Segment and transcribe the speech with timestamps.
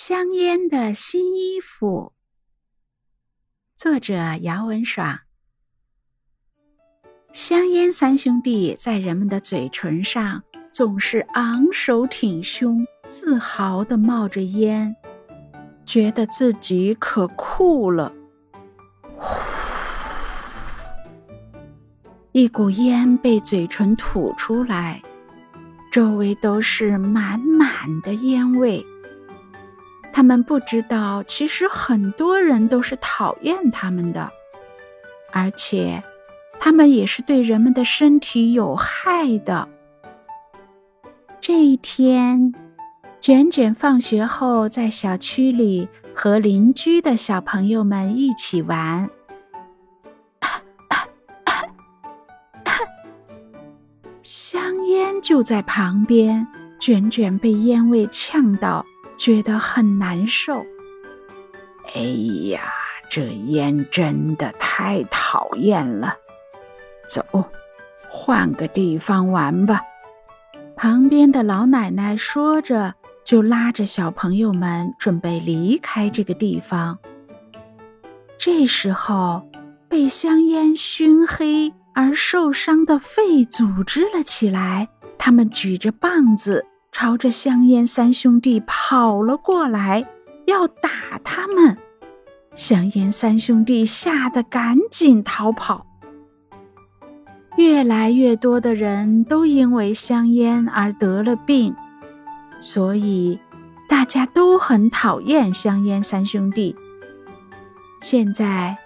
[0.00, 2.12] 香烟的新衣服，
[3.76, 5.18] 作者姚文爽。
[7.32, 14.94] 香烟三兄弟在人们的嘴唇上总是昂首挺胸、自豪的冒着烟，
[15.84, 18.12] 觉得自己可酷了。
[22.30, 25.02] 一股烟被嘴唇吐出来，
[25.90, 28.86] 周围都是满满的烟味。
[30.18, 34.28] 他们不知道，其实很多人都是讨厌他们的，
[35.30, 36.02] 而且
[36.58, 39.68] 他们也是对人们的身体有害的。
[41.40, 42.52] 这一天，
[43.20, 49.08] 卷卷放学后在小区里和邻居的小朋友们一起玩，
[54.20, 56.44] 香烟就在旁边，
[56.80, 58.84] 卷卷被烟味呛到。
[59.18, 60.64] 觉得很难受。
[61.94, 62.00] 哎
[62.50, 62.62] 呀，
[63.10, 66.14] 这烟真的太讨厌了！
[67.08, 67.24] 走，
[68.10, 69.80] 换个地方玩吧。
[70.76, 72.94] 旁边的老奶奶说着，
[73.24, 76.98] 就拉着小朋友们准备离开这个地方。
[78.38, 79.48] 这时候，
[79.88, 84.88] 被香烟熏黑而受伤的肺组织了起来，
[85.18, 86.64] 他们举着棒子。
[86.90, 90.04] 朝着香烟三兄弟跑了过来，
[90.46, 91.76] 要打他们。
[92.54, 95.86] 香烟三兄弟吓得赶紧逃跑。
[97.56, 101.74] 越来越多的人都因为香烟而得了病，
[102.60, 103.38] 所以
[103.88, 106.74] 大家都很讨厌香烟三兄弟。
[108.00, 108.76] 现在，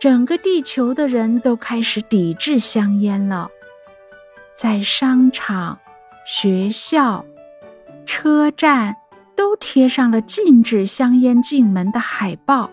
[0.00, 3.48] 整个地球的人都开始抵制香烟了，
[4.56, 5.78] 在商场、
[6.26, 7.24] 学校。
[8.08, 8.96] 车站
[9.36, 12.70] 都贴上了禁止香烟进门的海报。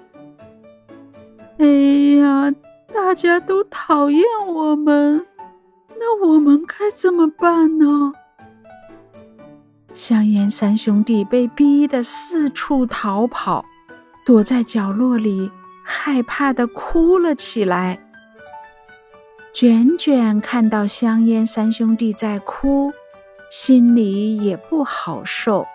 [1.58, 1.66] 哎
[2.22, 2.54] 呀，
[2.94, 5.26] 大家都讨厌我们，
[6.00, 8.14] 那我们该怎么办呢？
[9.94, 13.66] 香烟三兄弟被逼得四处逃跑，
[14.26, 15.52] 躲在角落里，
[15.84, 18.00] 害怕的哭了起来。
[19.54, 22.94] 卷卷看到香烟三兄弟在哭。
[23.50, 25.66] 心里也不好受，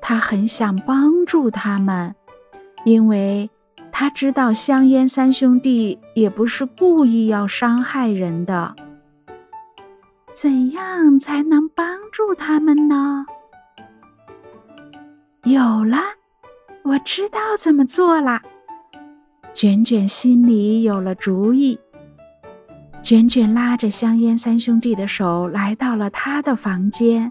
[0.00, 2.14] 他很想帮助他们，
[2.84, 3.50] 因为
[3.90, 8.74] 他知道香烟三兄弟也不是故意要伤害人的。
[10.32, 13.24] 怎样才能帮助他们呢？
[15.44, 15.98] 有了，
[16.82, 18.40] 我知道怎么做了。
[19.52, 21.78] 卷卷心里有了主意。
[23.04, 27.30] 卷卷拉着香烟三兄弟的手来到了他的房间。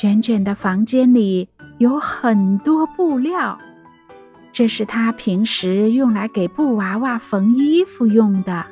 [0.00, 1.48] 卷卷的房间里
[1.78, 3.58] 有很多布料，
[4.52, 8.64] 这是他平时用来给布娃娃缝衣服用的。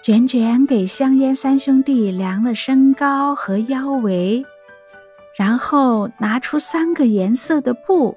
[0.00, 4.44] 卷卷给香烟三兄弟量了身高和腰围，
[5.36, 8.16] 然后拿出三个颜色的布，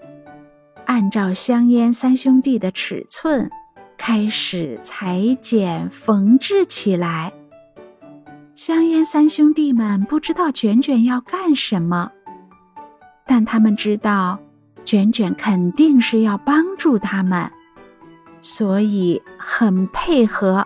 [0.85, 3.49] 按照香烟三兄弟的尺寸。
[3.97, 7.33] 开始裁剪、缝制起来。
[8.55, 12.11] 香烟三兄弟们不知道卷卷要干什么，
[13.25, 14.39] 但他们知道
[14.85, 17.51] 卷卷肯定是要帮助他们，
[18.41, 20.65] 所以很配合。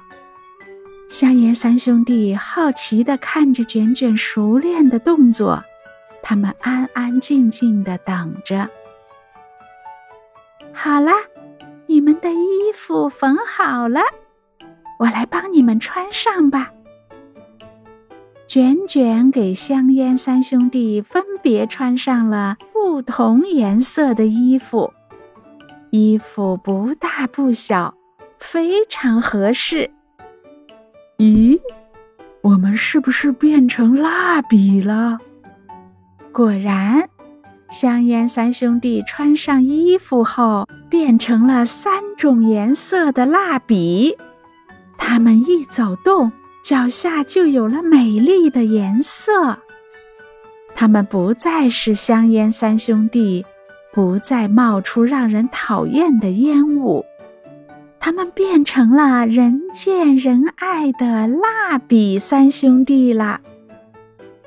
[1.10, 5.62] 香烟三兄弟好奇地看着卷卷熟练的动作，
[6.24, 8.70] 他们安安静静地等着。
[10.72, 11.12] 好啦。
[12.22, 14.02] 的衣服缝好了，
[15.00, 16.72] 我来帮你们穿上吧。
[18.48, 24.94] 卷卷给香烟三兄弟分别穿上了不同颜色的衣服，
[25.90, 27.94] 衣服不大不小，
[28.40, 29.90] 非常合适。
[31.18, 31.60] 咦，
[32.42, 35.18] 我们是不是变成蜡笔了？
[36.34, 37.11] 果然。
[37.72, 44.18] 香烟三兄弟穿上衣服后，变成了三种颜色的蜡笔。
[44.98, 46.34] 他们一走动，
[46.66, 49.58] 脚下就有了美丽的颜色。
[50.76, 53.46] 他们不再是香烟三兄弟，
[53.94, 57.06] 不再冒出让人讨厌的烟雾。
[58.02, 63.40] 他们变成了人见人爱的蜡笔三兄弟了。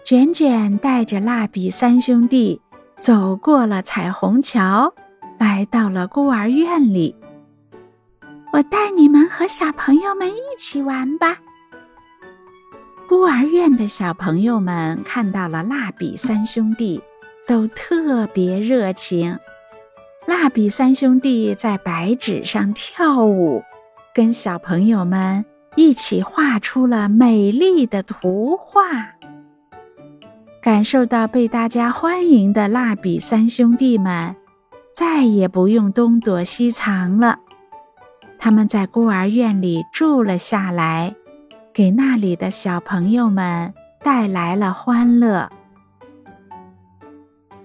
[0.04, 2.60] 卷卷带着蜡笔三兄弟。
[3.04, 4.94] 走过了彩虹桥，
[5.38, 7.14] 来到了孤儿院里。
[8.50, 11.36] 我带你们和小朋友们一起玩吧。
[13.06, 17.02] 孤儿院的小朋友们看到了蜡笔三兄弟，
[17.46, 19.38] 都特别热情。
[20.26, 23.62] 蜡笔三兄弟在白纸上跳舞，
[24.14, 25.44] 跟小朋友们
[25.76, 28.82] 一起画出了美丽的图画。
[30.64, 34.34] 感受到被大家欢迎的蜡笔三兄弟们，
[34.94, 37.40] 再也不用东躲西藏了。
[38.38, 41.14] 他们在孤儿院里住了下来，
[41.74, 45.50] 给那里的小朋友们带来了欢乐。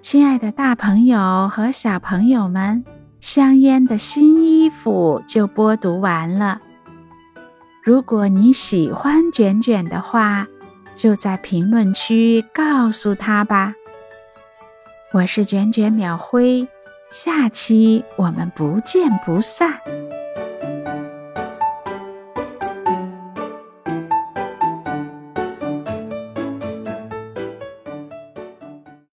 [0.01, 2.83] 亲爱的，大朋友和小朋友们，
[3.21, 6.59] 香烟的新衣服就播读完了。
[7.81, 10.45] 如果你喜欢卷卷的话，
[10.99, 13.73] 就在评论区告诉他吧。
[15.13, 16.67] 我是卷卷秒辉，
[17.09, 19.79] 下期我们不见不散。